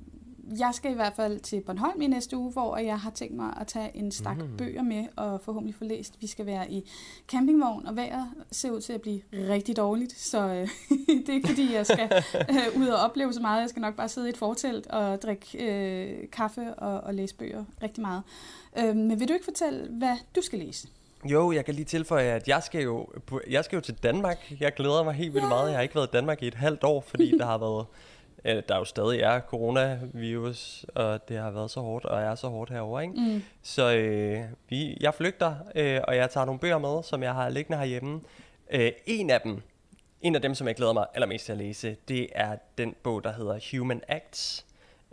[0.60, 3.54] jeg skal i hvert fald til Bornholm i næste uge, hvor jeg har tænkt mig
[3.62, 4.58] at tage en stak mm.
[4.58, 6.22] bøger med og forhåbentlig få læst.
[6.22, 6.90] Vi skal være i
[7.28, 10.70] campingvogn, og vejret ser ud til at blive rigtig dårligt, så øh,
[11.08, 13.62] det er ikke fordi, jeg skal øh, ud og opleve så meget.
[13.62, 17.36] Jeg skal nok bare sidde i et fortelt og drikke øh, kaffe og, og læse
[17.36, 18.24] bøger rigtig meget.
[18.78, 20.88] Øh, men vil du ikke fortælle, hvad du skal læse?
[21.26, 23.08] Jo, jeg kan lige tilføje, at jeg skal jo,
[23.50, 24.52] jeg skal jo til Danmark.
[24.60, 25.68] Jeg glæder mig helt vildt meget.
[25.68, 27.86] Jeg har ikke været i Danmark i et halvt år, fordi der har været,
[28.70, 32.72] der jo stadig er coronavirus, og det har været så hårdt, og er så hårdt
[32.72, 33.04] herovre.
[33.04, 33.14] Ikke?
[33.18, 33.44] Mm.
[33.64, 37.50] Så øh, vi, jeg flygter, øh, og jeg tager nogle bøger med, som jeg har
[37.50, 38.22] liggende herhjemme.
[38.72, 39.62] Øh, en af dem,
[40.22, 43.24] en af dem, som jeg glæder mig allermest til at læse, det er den bog,
[43.24, 44.66] der hedder Human Acts,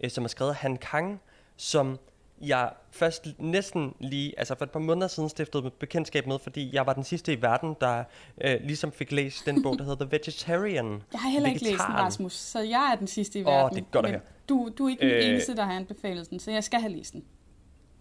[0.03, 1.21] øh, som er skrevet af Han Kang,
[1.57, 1.99] som
[2.43, 6.87] jeg først næsten lige, altså for et par måneder siden stiftede bekendtskab med, fordi jeg
[6.87, 8.05] var den sidste i verden, der
[8.41, 11.03] øh, ligesom fik læst den bog, der hedder The Vegetarian.
[11.13, 13.65] Jeg har heller ikke læst den, Rasmus, så jeg er den sidste i verden.
[13.65, 14.21] Åh, det er godt at høre.
[14.49, 16.93] Du, du er ikke den øh, eneste, der har anbefalet den, så jeg skal have
[16.93, 17.25] læst den.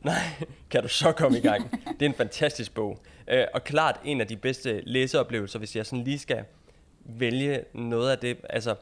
[0.03, 0.21] Nej,
[0.71, 1.71] kan du så komme i gang.
[1.99, 2.99] det er en fantastisk bog.
[3.27, 6.43] Øh, og klart en af de bedste læseoplevelser, hvis jeg sådan lige skal
[7.05, 8.37] vælge noget af det.
[8.49, 8.75] Altså,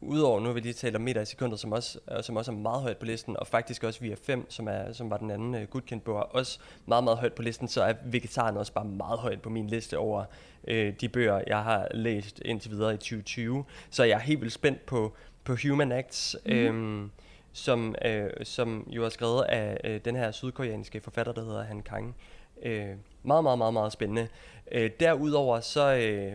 [0.00, 2.56] udover nu vil de tale om meter i sekundet, som også, øh, som også er
[2.56, 5.54] meget højt på listen, og faktisk også via 5, som, er, som var den anden
[5.54, 9.18] uh, godkendt bog, også meget, meget højt på listen, så er vegetaren også bare meget
[9.18, 10.24] højt på min liste over
[10.68, 13.64] uh, de bøger, jeg har læst indtil videre i 2020.
[13.90, 15.12] Så jeg er helt vildt spændt på,
[15.44, 16.52] på Human Acts, mm.
[16.52, 17.10] øhm,
[17.52, 21.82] som, øh, som jo er skrevet af øh, den her sydkoreanske forfatter, der hedder Han
[21.82, 22.16] Kang.
[22.62, 22.88] Øh,
[23.22, 24.28] meget, meget, meget, meget spændende.
[24.72, 26.32] Øh, derudover så øh,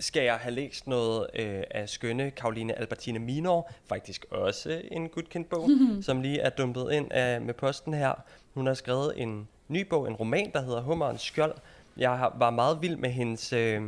[0.00, 5.48] skal jeg have læst noget øh, af skønne Karoline Albertine Minor, faktisk også en godkendt
[5.48, 6.02] bog, mm-hmm.
[6.06, 8.12] som lige er dumpet ind af, med posten her.
[8.54, 11.54] Hun har skrevet en ny bog, en roman, der hedder Hummerens Skjold.
[11.96, 13.82] Jeg har, var meget vild med hendes, øh,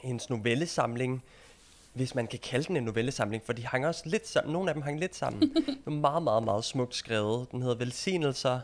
[0.00, 1.24] hendes novellesamling,
[1.92, 4.52] hvis man kan kalde den en novellesamling, for de hang også lidt sammen.
[4.52, 5.40] Nogle af dem hang lidt sammen.
[5.66, 7.46] Det var meget, meget, meget smukt skrevet.
[7.52, 8.60] Den hedder Velsignelser.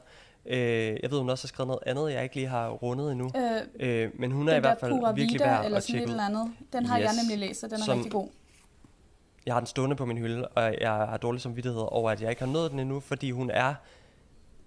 [0.51, 3.31] Øh, jeg ved, hun også har skrevet noget andet, jeg ikke lige har rundet endnu.
[3.37, 6.11] Øh, øh, men hun er i hvert fald virkelig værd eller at tjekke ud.
[6.11, 6.53] Eller andet.
[6.73, 8.29] Den har yes, jeg nemlig læst, og den er som, rigtig god.
[9.47, 12.31] Jeg har den stående på min hylde, og jeg har dårlig samvittighed over, at jeg
[12.31, 13.75] ikke har nået den endnu, fordi hun er...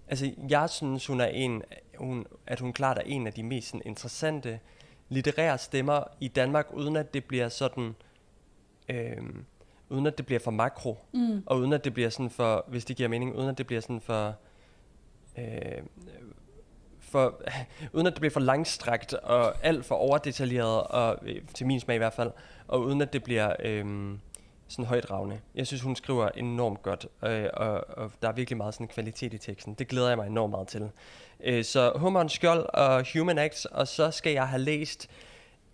[0.08, 1.62] Altså, jeg synes, hun er en,
[1.98, 4.60] hun, at hun klart er en af de mest sådan, interessante
[5.08, 7.94] litterære stemmer i Danmark, uden at det bliver sådan...
[8.88, 9.16] Øh,
[9.88, 11.42] uden at det bliver for makro, mm.
[11.46, 13.80] og uden at det bliver sådan for, hvis det giver mening, uden at det bliver
[13.80, 14.34] sådan for
[15.38, 15.82] øh,
[17.00, 17.42] for,
[17.94, 21.94] uden at det bliver for langstrakt og alt for overdetaljeret, og, øh, til min smag
[21.94, 22.30] i hvert fald,
[22.68, 24.14] og uden at det bliver øh,
[24.68, 25.40] sådan højdragende.
[25.54, 29.34] Jeg synes, hun skriver enormt godt, øh, og, og der er virkelig meget sådan kvalitet
[29.34, 29.74] i teksten.
[29.74, 30.90] Det glæder jeg mig enormt meget til.
[31.40, 35.10] Øh, så Hummeren Skjold og Human Acts, og så skal jeg have læst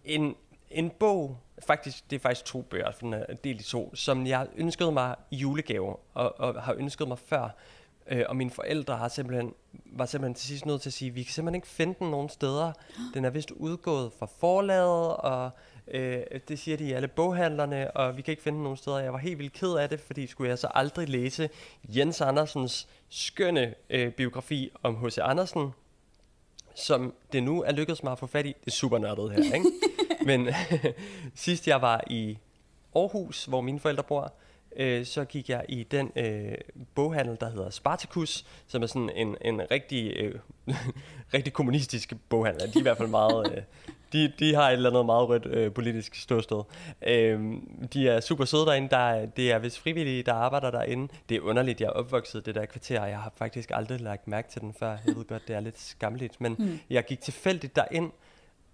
[0.04, 0.34] en,
[0.70, 4.26] en bog, faktisk, det er faktisk to bøger, for den er delt i to, som
[4.26, 7.48] jeg ønskede mig i julegave, og, og har ønsket mig før,
[8.10, 9.54] Øh, og mine forældre har simpelthen,
[9.86, 12.28] var simpelthen til sidst nødt til at sige, vi kan simpelthen ikke finde den nogen
[12.28, 12.72] steder.
[13.14, 15.50] Den er vist udgået fra forlaget, og
[15.88, 18.98] øh, det siger de i alle boghandlerne, og vi kan ikke finde den nogen steder.
[18.98, 21.50] Jeg var helt vildt ked af det, fordi skulle jeg så aldrig læse
[21.84, 25.18] Jens Andersens skønne øh, biografi om H.C.
[25.18, 25.70] Andersen,
[26.74, 28.48] som det nu er lykkedes mig at få fat i.
[28.48, 29.70] Det er super nørdet her, ikke?
[30.26, 30.48] Men
[31.34, 32.38] sidst jeg var i
[32.96, 34.32] Aarhus, hvor mine forældre bor,
[34.76, 36.54] øh, så gik jeg i den øh,
[36.94, 40.34] boghandel, der hedder Spartacus, som er sådan en, en rigtig, øh,
[41.34, 42.62] rigtig kommunistisk boghandel.
[42.62, 43.52] De er i hvert fald meget...
[43.56, 43.62] Øh,
[44.12, 46.62] de, de har et eller andet meget rødt øh, politisk ståsted.
[47.06, 47.52] Øh,
[47.92, 48.88] de er super søde derinde.
[48.88, 51.08] Der, det er vist frivillige, der arbejder derinde.
[51.28, 54.28] Det er underligt, jeg er opvokset det der kvarter, og jeg har faktisk aldrig lagt
[54.28, 54.96] mærke til den før.
[55.06, 56.78] Jeg ved godt, det er lidt skamligt, men mm.
[56.90, 58.10] jeg gik tilfældigt derind,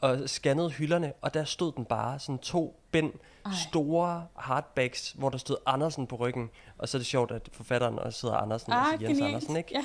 [0.05, 3.13] og scannede hylderne, og der stod den bare sådan to bind,
[3.47, 3.53] Ej.
[3.71, 6.51] store hardbacks, hvor der stod Andersen på ryggen.
[6.79, 9.35] Og så er det sjovt, at forfatteren også hedder Andersen, ah, altså Jens genialt.
[9.35, 9.85] Andersen, ikke?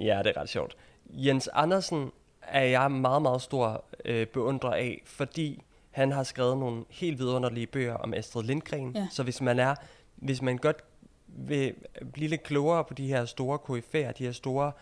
[0.00, 0.06] Ja.
[0.06, 0.76] ja, det er ret sjovt.
[1.10, 6.84] Jens Andersen er jeg meget, meget stor øh, beundrer af, fordi han har skrevet nogle
[6.90, 8.96] helt vidunderlige bøger om Astrid Lindgren.
[8.96, 9.08] Ja.
[9.10, 9.74] Så hvis man er,
[10.16, 10.84] hvis man godt
[11.26, 11.74] vil
[12.12, 14.72] blive lidt klogere på de her store koryfærer, de her store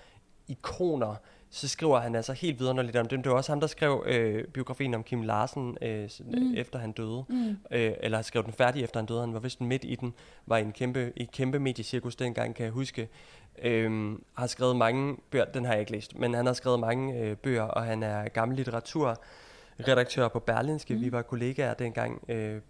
[0.48, 1.14] ikoner,
[1.54, 3.22] så skriver han altså helt vidunderligt om dem.
[3.22, 6.54] Det var også ham, der skrev øh, biografien om Kim Larsen, øh, mm.
[6.56, 7.24] efter han døde.
[7.28, 7.56] Mm.
[7.70, 9.20] Øh, eller skrev den færdig efter han døde.
[9.20, 10.14] Han var vist midt i den,
[10.46, 13.08] var i en kæmpe, i kæmpe mediecirkus dengang, kan jeg huske.
[13.62, 17.20] Øh, har skrevet mange bøger, den har jeg ikke læst, men han har skrevet mange
[17.20, 20.94] øh, bøger, og han er gammel litteraturredaktør på Berlinske.
[20.94, 21.00] Mm.
[21.00, 22.60] Vi var kollegaer dengang øh,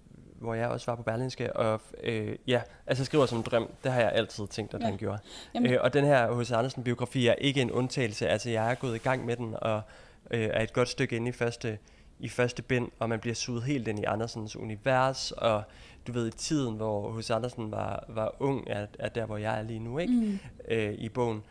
[0.41, 3.93] hvor jeg også var på Berlinske, og øh, ja, altså skriver som en drøm, det
[3.93, 4.87] har jeg altid tænkt, at ja.
[4.87, 5.19] han gjorde.
[5.57, 6.53] Øh, og den her H.C.
[6.53, 9.83] Andersen-biografi er ikke en undtagelse, altså jeg er gået i gang med den, og
[10.31, 11.79] øh, er et godt stykke inde i første,
[12.19, 15.63] i første bind, og man bliver suget helt ind i Andersens univers, og
[16.07, 17.31] du ved, i tiden, hvor H.C.
[17.31, 20.13] Andersen var, var ung, er, er der, hvor jeg er lige nu, ikke?
[20.13, 20.39] Mm.
[20.69, 21.43] Øh, I bogen.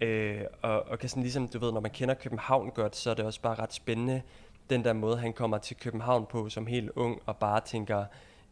[0.00, 3.14] Øh, og, og kan sådan ligesom, du ved, når man kender København godt, så er
[3.14, 4.22] det også bare ret spændende,
[4.70, 8.04] den der måde, han kommer til København på som helt ung, og bare tænker,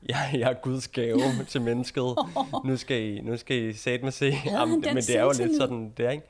[0.09, 2.03] jeg, jeg er Guds gave til mennesket.
[2.65, 4.33] Nu skal I, nu skal I mig se.
[4.47, 6.27] Jamen, men det er jo lidt sådan, det er ikke?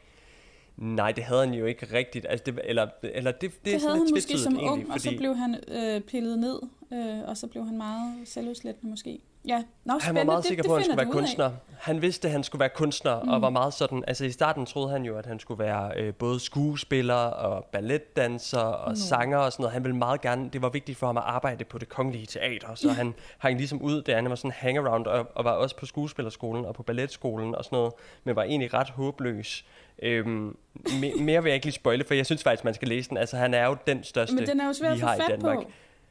[0.76, 2.26] Nej, det havde han jo ikke rigtigt.
[2.28, 4.82] Altså, det, eller, eller det, det, det er sådan havde han måske som egentlig, ung,
[4.82, 4.94] fordi...
[4.94, 6.58] og så blev han øh, pillet ned,
[6.92, 9.20] øh, og så blev han meget selvudslættende måske.
[9.46, 11.44] Ja, Nå, han var meget sikker det, på, at han skulle være kunstner.
[11.44, 11.52] Af.
[11.78, 13.28] Han vidste, at han skulle være kunstner, mm.
[13.28, 14.04] og var meget sådan...
[14.06, 18.58] Altså i starten troede han jo, at han skulle være øh, både skuespiller og balletdanser
[18.58, 18.96] og no.
[18.96, 19.72] sanger og sådan noget.
[19.72, 20.50] Han ville meget gerne...
[20.52, 23.82] Det var vigtigt for ham at arbejde på det kongelige teater, så han hang ligesom
[23.82, 24.14] ud der.
[24.14, 27.76] Han var sådan hangaround og, og var også på skuespillerskolen og på balletskolen og sådan
[27.76, 27.92] noget,
[28.24, 29.64] men var egentlig ret håbløs.
[30.02, 30.56] Øhm,
[31.00, 33.16] me, mere vil jeg ikke lige spoile, for jeg synes faktisk, man skal læse den.
[33.16, 35.64] Altså, han er jo den største, Men den er jo svær at få fat på,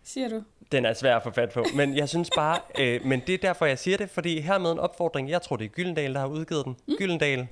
[0.06, 0.44] siger du.
[0.72, 1.65] Den er svær at få fat på.
[1.76, 4.72] Men jeg synes bare, øh, men det er derfor, jeg siger det, fordi her med
[4.72, 6.76] en opfordring, jeg tror, det er Gyldendal, der har udgivet den.
[6.88, 6.96] Mm.
[6.98, 7.48] Gyldendal,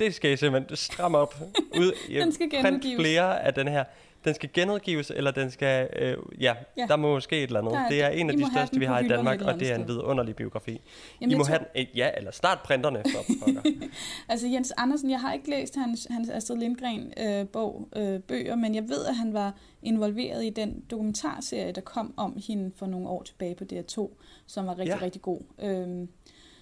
[0.00, 1.34] det skal jeg simpelthen stramme op.
[1.78, 3.00] Ud, Den skal print genudgives.
[3.00, 3.84] flere af den her.
[4.28, 5.88] Den skal genudgives, eller den skal...
[5.96, 6.86] Øh, ja, Ja.
[6.88, 7.72] der må ske et eller andet.
[7.72, 9.70] Der er- det er en af I de største, vi har i Danmark, og det
[9.70, 10.80] er en vidunderlig biografi.
[11.20, 13.48] Jamen, I må tror- have den, ja, eller start printerne for.
[14.28, 18.56] Altså Jens Andersen, jeg har ikke læst hans, hans Astrid Lindgren øh, bog, øh, bøger,
[18.56, 22.86] men jeg ved, at han var involveret i den dokumentarserie, der kom om hende for
[22.86, 24.10] nogle år tilbage på DR2,
[24.46, 25.02] som var rigtig, ja.
[25.04, 25.40] rigtig god.
[25.62, 26.08] Øhm,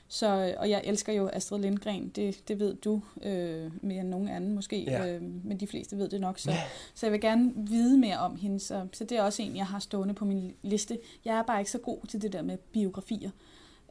[0.08, 4.28] så, og jeg elsker jo Astrid Lindgren, det, det ved du øh, mere end nogen
[4.28, 5.06] anden måske, Ja.
[5.06, 6.38] øh, men de fleste ved det nok.
[6.38, 6.62] Så, Ja.
[6.94, 9.66] så jeg vil gerne vide mere om hende, så, så det er også en, jeg
[9.66, 10.98] har stående på min liste.
[11.24, 13.30] Jeg er bare ikke så god til det der med biografier.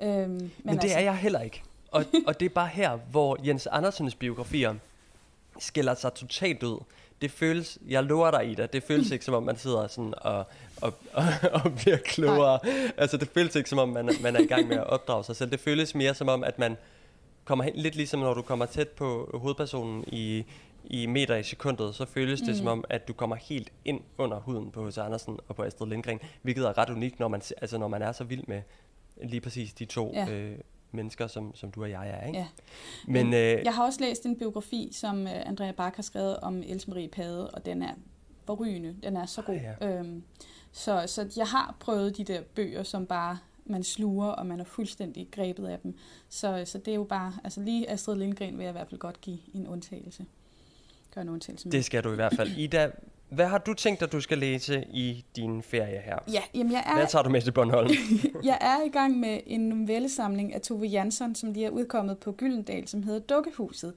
[0.02, 1.64] Øhm, men Men, det altså, er jeg heller ikke.
[1.92, 4.74] Og, og det er bare her, hvor Jens Andersens biografier
[5.60, 6.80] skiller sig totalt ud.
[7.22, 10.46] Det føles, jeg lover dig Ida, det føles ikke som om man sidder sådan og,
[10.82, 12.60] og, og, og bliver klogere.
[12.98, 15.36] Altså det føles ikke som om man, man er i gang med at opdrage sig
[15.36, 15.52] selv.
[15.52, 16.78] Det føles mere som om, at man
[17.46, 20.46] kommer hen, lidt ligesom når du kommer tæt på hovedpersonen i,
[20.86, 22.56] i meter i sekundet, så føles det Mm.
[22.56, 24.98] som om, at du kommer helt ind under huden på H.C.
[24.98, 28.12] Andersen og på Astrid Lindgren, hvilket er ret unikt, når man, altså når man er
[28.12, 28.62] så vild med
[29.24, 30.30] lige præcis de to Ja.
[30.32, 30.58] øh,
[30.92, 32.28] mennesker, som, som du og jeg er.
[32.28, 32.40] Ikke?
[32.40, 32.46] Ja.
[33.08, 36.64] Men øh, Jeg har også læst en biografi, som øh, Andrea Bak har skrevet om
[36.68, 37.94] Else Marie Pade, og den er
[38.46, 38.96] forrygende.
[39.04, 39.60] Den er så god.
[39.82, 40.24] Ah, Øhm,
[40.76, 44.64] så, så jeg har prøvet de der bøger, som bare man sluger, og man er
[44.64, 45.96] fuldstændig grebet af dem.
[46.30, 49.00] Så, så det er jo bare, altså lige Astrid Lindgren vil jeg i hvert fald
[49.00, 50.26] godt give en undtagelse.
[51.16, 51.72] Gør en undtagelse med.
[51.72, 52.52] det skal du i hvert fald.
[52.58, 52.92] Ida,
[53.30, 56.20] hvad har du tænkt dig, du skal læse i din ferie her?
[56.34, 57.90] Ja, jamen jeg Hvad er, tager du med til Bornholm?
[58.44, 62.32] jeg er i gang med en novellesamling af Tove Jansson, som lige er udkommet på
[62.32, 63.94] Gyldendal, som hedder Dukkehuset.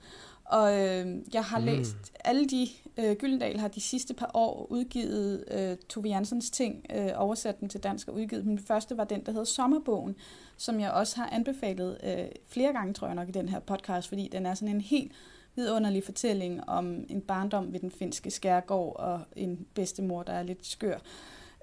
[0.48, 1.64] Og øh, jeg har Mm.
[1.64, 6.86] læst alle de, øh, Gyldendal har de sidste par år udgivet øh, Tove Janssons ting,
[6.94, 8.44] øh, oversat den til dansk og udgivet.
[8.44, 10.16] Den første var den, der hedder Sommerbogen,
[10.56, 14.08] som jeg også har anbefalet øh, flere gange, tror jeg nok, i den her podcast,
[14.08, 15.12] fordi den er sådan en helt
[15.56, 20.66] vidunderlig fortælling om en barndom ved den finske skærgård og en bedstemor, der er lidt
[20.66, 20.98] skør.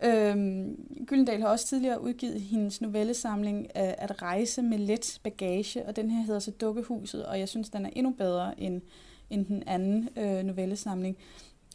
[0.04, 5.96] Øhm, Gyldendal har også tidligere udgivet hendes novellesamling øh, At rejse med let bagage, og
[5.96, 8.82] den her hedder så Dukkehuset, og jeg synes, den er endnu bedre end,
[9.30, 11.18] end den anden øh, novellesamling.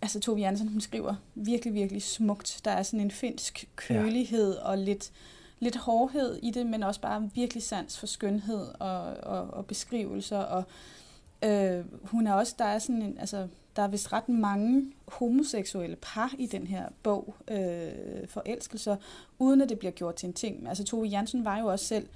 [0.02, 2.60] Altså Tove Jansson, hun skriver virkelig, virkelig smukt.
[2.64, 4.68] Der er sådan en finsk kølighed ja.
[4.68, 5.12] og lidt,
[5.58, 10.38] lidt hårdhed i det, men også bare virkelig sans for skønhed og, og, og beskrivelser.
[10.38, 10.64] Og
[11.44, 15.96] øh, hun er også, der er sådan en, altså, der er vist ret mange homoseksuelle
[15.96, 18.96] par i den her bog, øh, forelskelser,
[19.38, 20.68] uden at det bliver gjort til en ting.
[20.68, 22.06] Altså Tove Jansen var jo også selv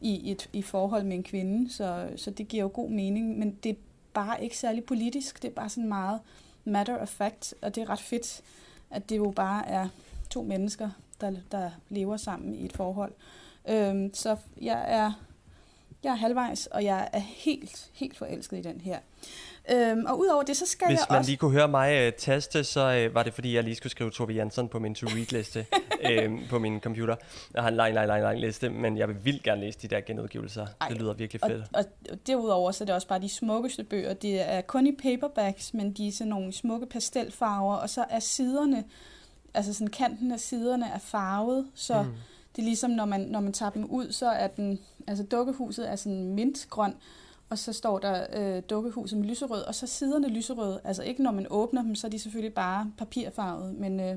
[0.00, 3.58] i et i forhold med en kvinde, så, så det giver jo god mening, men
[3.62, 3.76] det er
[4.14, 6.20] bare ikke særlig politisk, det er bare sådan meget
[6.64, 8.42] matter of fact, og det er ret fedt,
[8.90, 9.88] at det jo bare er
[10.30, 13.12] to mennesker, der, der lever sammen i et forhold.
[13.68, 15.12] Øh, så jeg er,
[16.04, 18.98] jeg er halvvejs, og jeg er helt, helt forelsket i den her.
[19.70, 21.30] Øhm, og udover det, så skal Hvis jeg man også...
[21.30, 24.10] lige kunne høre mig uh, taste, så uh, var det fordi, jeg lige skulle skrive
[24.10, 25.66] Tove Jansson på min to-read-liste
[26.10, 27.16] øhm, på min computer.
[27.54, 29.88] Jeg har en lang, lang, lang, lang liste, men jeg vil vildt gerne læse de
[29.88, 30.66] der genudgivelser.
[30.80, 31.64] Ej, det lyder virkelig fedt.
[31.72, 34.14] og, og derudover så er det også bare de smukkeste bøger.
[34.14, 38.20] Det er kun i paperbacks, men de er sådan nogle smukke pastelfarver, og så er
[38.20, 38.84] siderne,
[39.54, 42.12] altså sådan kanten af siderne er farvet, så mm
[42.56, 45.90] det er ligesom, når man, når man tager dem ud, så er den, altså dukkehuset
[45.90, 46.94] er sådan mintgrøn,
[47.50, 50.80] og så står der øh, dukkehuset med lyserød, og så siderne lyserøde.
[50.84, 54.16] Altså ikke når man åbner dem, så er de selvfølgelig bare papirfarvet, men, øh,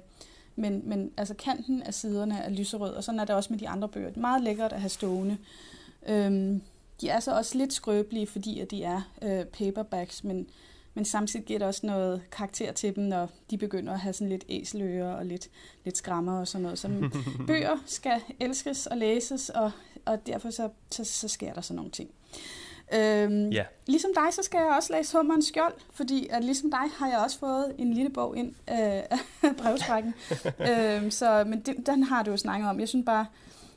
[0.56, 3.70] men, men altså kanten af siderne er lyserød, og sådan er det også med de
[3.70, 4.08] andre bøger.
[4.08, 5.38] Det er meget lækkert at have stående.
[6.08, 6.62] Øhm,
[7.02, 10.48] de er så også lidt skrøbelige, fordi at de er øh, paperbacks, men,
[10.98, 14.30] men samtidig giver det også noget karakter til dem, når de begynder at have sådan
[14.30, 15.50] lidt æselører og lidt,
[15.86, 16.80] lidt skrammer og sådan noget.
[16.80, 17.10] Så
[17.48, 19.72] bøger skal elskes og læses, og,
[20.06, 22.10] og derfor så, så, så sker der sådan nogle ting.
[22.94, 23.64] Øhm, Ja.
[23.86, 27.20] Ligesom dig, så skal jeg også læse Hummerens Skjold, fordi at ligesom dig har jeg
[27.20, 28.76] også fået en lille bog ind øh,
[29.50, 30.14] af brevsprækken.
[30.60, 32.80] øhm, så, men det, den har du jo snakket om.
[32.80, 33.26] Jeg synes bare,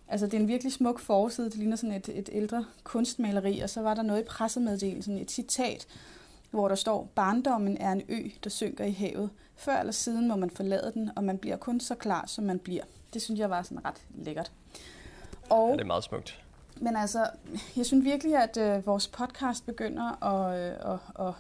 [0.09, 1.51] altså det er en virkelig smuk forside.
[1.51, 5.31] Det ligner sådan et, et ældre kunstmaleri, og så var der noget i pressemeddelelsen, et
[5.31, 5.87] citat,
[6.51, 9.31] hvor der står, barndommen er en ø, der synker i havet.
[9.57, 12.59] Før eller siden må man forlade den, og man bliver kun så klar, som man
[12.59, 12.83] bliver.
[13.15, 14.53] Det synes jeg var sådan ret lækkert.
[15.51, 16.43] Og Ja, det er meget smukt.
[16.81, 17.27] men altså,
[17.77, 21.35] jeg synes virkelig, at øh, vores podcast begynder at, øh, at, at,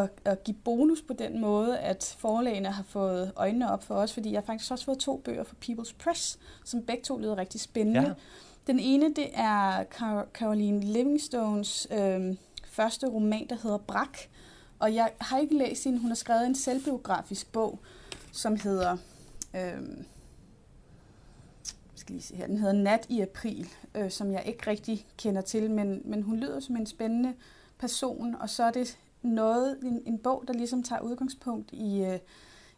[0.00, 4.12] at, at give bonus på den måde, at forlagene har fået øjnene op for os,
[4.12, 7.38] fordi jeg har faktisk også fået to bøger fra People's Press, som begge to lyder
[7.38, 8.00] rigtig spændende.
[8.00, 8.12] Ja.
[8.66, 12.34] Den ene, det er Car- Caroline Livingstones øh,
[12.72, 14.18] første roman, der hedder Brak,
[14.78, 15.98] og jeg har ikke læst hende.
[15.98, 17.78] Hun har skrevet en selvbiografisk bog,
[18.32, 18.96] som hedder...
[19.56, 19.80] Øh,
[21.94, 22.46] skal lige se her.
[22.46, 26.36] Den hedder Nat i april, øh, som jeg ikke rigtig kender til, men, men hun
[26.36, 27.34] lyder som en spændende
[27.78, 32.18] person, og så er det noget, en, en bog, der ligesom tager udgangspunkt i, øh,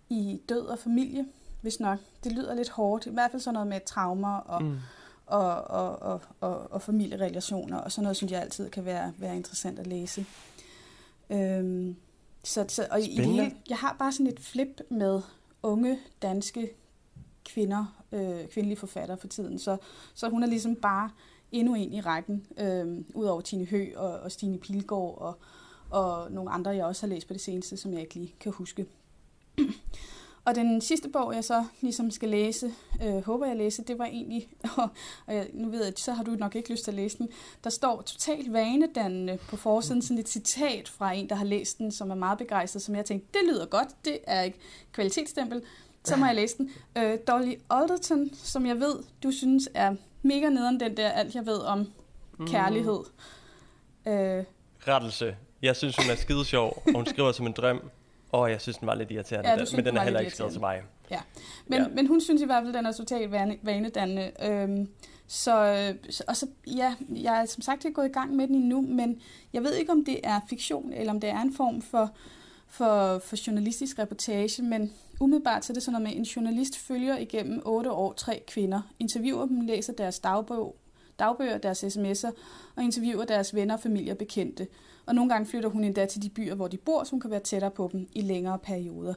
[0.08, 1.26] i død og familie,
[1.60, 1.98] hvis nok.
[2.24, 4.78] Det lyder lidt hårdt, i hvert fald sådan noget med traumer og, mm
[5.26, 9.36] og, og, og, og, og familierelationer, og sådan noget synes jeg altid kan være, være
[9.36, 10.26] interessant at læse.
[11.30, 11.96] Øhm,
[12.42, 15.20] så, så, og i det hele, jeg har bare sådan et flip med
[15.62, 16.70] unge danske
[17.44, 19.76] kvinder, øh, kvindelige forfattere for tiden, så,
[20.14, 21.10] så hun er ligesom bare
[21.52, 25.38] endnu en i rækken, øh, udover Tine Hø og, og Stine Pilgaard og,
[25.90, 28.52] og nogle andre, jeg også har læst på det seneste, som jeg ikke lige kan
[28.52, 28.86] huske.
[30.44, 34.04] Og den sidste bog, jeg så ligesom skal læse, øh, håber jeg læse, det var
[34.04, 34.88] egentlig, og,
[35.26, 37.28] og jeg, nu ved jeg, så har du nok ikke lyst til at læse den,
[37.64, 41.92] der står totalt vanedannende på forsiden, sådan et citat fra en, der har læst den,
[41.92, 44.58] som er meget begejstret, som jeg tænkte, det lyder godt, det er ikke
[44.92, 45.62] kvalitetsstempel,
[46.04, 46.70] så må jeg læse den.
[46.98, 51.46] Øh, Dolly Alderton, som jeg ved, du synes er mega nederen den der, alt jeg
[51.46, 51.86] ved om
[52.38, 52.46] mm.
[52.46, 53.00] kærlighed.
[54.06, 54.12] Mm.
[54.12, 54.44] Øh.
[54.88, 55.36] Rettelse.
[55.62, 57.90] Jeg synes, hun er skide sjov, og hun skriver som en drøm.
[58.34, 60.52] Og jeg synes, den var lidt irriterende, ja, synes, men den er heller ikke skrevet
[60.52, 60.82] til mig.
[61.10, 61.20] Ja.
[61.66, 61.88] Men, ja.
[61.88, 64.30] men hun synes i hvert fald, den er totalt vanedannende.
[64.42, 64.88] Øhm,
[65.26, 65.94] så,
[66.28, 69.20] og så, ja, jeg er som sagt ikke gået i gang med den endnu, men
[69.52, 72.10] jeg ved ikke, om det er fiktion, eller om det er en form for,
[72.68, 77.18] for, for journalistisk reportage, men umiddelbart så er det sådan noget med, en journalist følger
[77.18, 80.76] igennem otte år tre kvinder, interviewer dem, læser deres dagbog,
[81.18, 82.30] dagbøger, deres sms'er,
[82.76, 84.66] og interviewer deres venner, familie og bekendte.
[85.06, 87.30] Og nogle gange flytter hun endda til de byer, hvor de bor, så hun kan
[87.30, 89.14] være tættere på dem i længere perioder.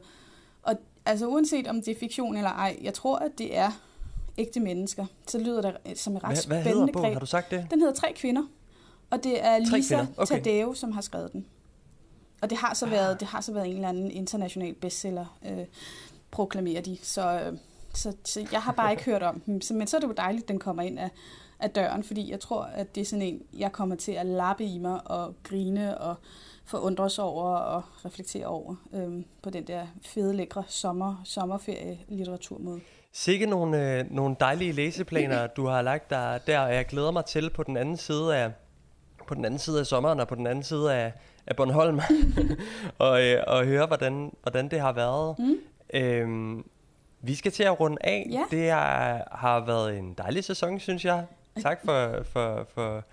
[0.63, 3.71] Og altså uanset om det er fiktion eller ej, jeg tror, at det er
[4.37, 5.05] ægte mennesker.
[5.27, 7.13] Så lyder det som en ret hvad, spændende hvad hedder bogen?
[7.13, 7.67] Har du sagt det?
[7.71, 8.43] Den hedder Tre Kvinder.
[9.09, 10.35] Og det er Lisa okay.
[10.35, 11.45] Tadeo, som har skrevet den.
[12.41, 13.19] Og det har så været, ah.
[13.19, 15.65] det har så været en eller anden international bestseller, øh,
[16.31, 16.97] proklamerer de.
[17.01, 17.57] Så, øh,
[17.93, 19.61] så, så jeg har bare ikke hørt om dem.
[19.71, 21.09] Men så er det jo dejligt, at den kommer ind af,
[21.59, 24.63] af døren, fordi jeg tror, at det er sådan en, jeg kommer til at lappe
[24.63, 26.15] i mig og grine og
[26.65, 32.79] forundres over og reflektere over øhm, på den der fede, lækre sommer, sommerferie litteraturmåde.
[33.11, 37.25] Sikke nogle, øh, nogle dejlige læseplaner, du har lagt der, der, og jeg glæder mig
[37.25, 38.51] til på den anden side af,
[39.27, 41.13] på den anden side af sommeren og på den anden side af,
[41.47, 41.99] af Bornholm,
[42.97, 45.35] og, øh, og høre, hvordan, hvordan det har været.
[45.39, 45.55] Mm.
[45.93, 46.65] Øhm,
[47.21, 48.27] vi skal til at runde af.
[48.31, 48.43] Ja.
[48.51, 51.25] Det er, har været en dejlig sæson, synes jeg.
[51.61, 53.03] Tak for, for, for,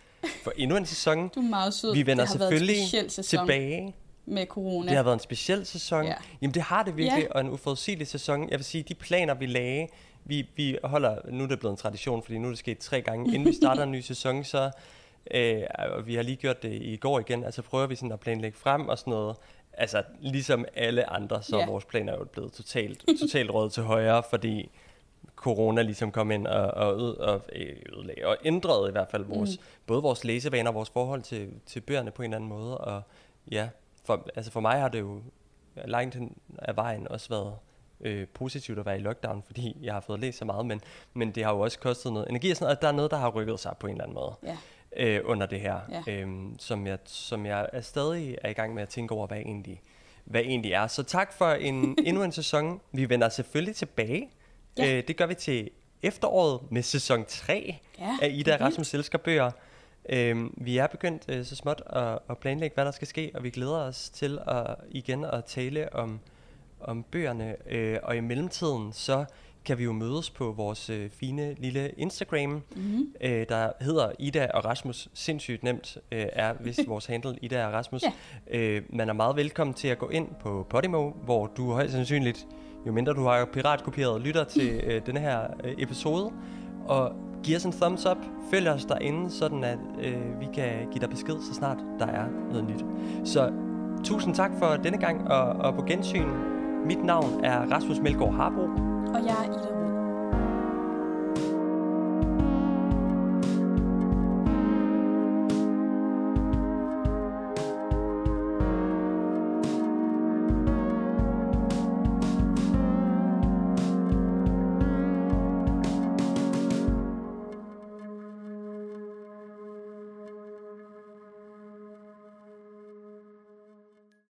[0.45, 1.29] for endnu en sæson.
[1.29, 1.95] Du er meget sød.
[1.95, 2.77] Vi vender selvfølgelig
[3.09, 3.95] tilbage.
[4.27, 4.89] Med corona.
[4.89, 6.05] Det har været en speciel sæson.
[6.05, 6.15] Ja.
[6.43, 7.33] Jamen det har det virkelig, ja.
[7.33, 8.51] og en uforudsigelig sæson.
[8.51, 9.89] Jeg vil sige, de planer vi lagde,
[10.25, 13.01] vi, vi holder, nu er det blevet en tradition, fordi nu er det sket tre
[13.01, 14.71] gange, inden vi starter en ny sæson, så
[15.31, 18.21] øh, og vi har lige gjort det i går igen, altså prøver vi sådan at
[18.21, 19.37] planlægge frem og sådan noget.
[19.73, 21.67] Altså ligesom alle andre, så ja.
[21.67, 24.71] vores planer er jo blevet totalt, totalt råd til højre, fordi
[25.37, 29.25] corona ligesom kom ind og, og, øde, og, øh, ødelagde, og ændrede i hvert fald
[29.25, 29.65] vores, mm.
[29.87, 32.79] både vores læsevaner og vores forhold til, til bøgerne på en eller anden måde.
[32.79, 33.03] Og
[33.51, 33.69] ja,
[34.05, 35.21] for, altså for mig har det jo
[35.85, 37.55] langt hen af vejen også været
[38.01, 40.81] øh, positivt at være i lockdown, fordi jeg har fået læst så meget, men,
[41.15, 43.17] men det har jo også kostet noget energi, og sådan, og der er noget, der
[43.17, 44.35] har rykket sig på en eller anden måde.
[44.43, 44.57] Ja.
[44.97, 46.13] Øh, under det her, ja.
[46.13, 49.39] øhm, som, jeg, som jeg er stadig er i gang med at tænke over, hvad
[49.39, 49.83] egentlig,
[50.25, 50.87] hvad egentlig er.
[50.87, 52.81] Så tak for en, endnu en sæson.
[52.93, 54.31] Vi vender selvfølgelig tilbage
[54.79, 54.97] Ja.
[54.97, 55.71] Øh, det gør vi til
[56.03, 59.51] efteråret med sæson 3 ja, af Ida Rasmus Selskabøger.
[60.09, 63.45] Øh, vi er begyndt øh, så småt at, at planlægge, hvad der skal ske, og
[63.45, 66.21] vi glæder os til at igen at tale om,
[66.81, 67.57] om bøgerne.
[67.67, 69.25] Øh, og i mellemtiden, så
[69.65, 73.15] kan vi jo mødes på vores øh, fine lille Instagram, mm-hmm.
[73.21, 75.09] øh, der hedder Ida og Rasmus.
[75.15, 78.03] Sindssygt nemt øh, er hvis vores handle Ida og Rasmus.
[78.03, 78.59] Ja.
[78.59, 82.47] Øh, man er meget velkommen til at gå ind på Podimo, hvor du højst sandsynligt
[82.87, 86.33] jo mindre du har piratkopieret lytter til øh, denne her øh, episode,
[86.87, 88.19] og giv os en thumbs up,
[88.51, 92.25] følg os derinde, sådan at øh, vi kan give dig besked, så snart der er
[92.51, 92.85] noget nyt.
[93.25, 93.53] Så
[94.05, 96.29] tusind tak for denne gang, og, og på gensyn.
[96.87, 98.63] Mit navn er Rasmus Melgaard Harbo.
[99.15, 99.84] Og jeg er Ida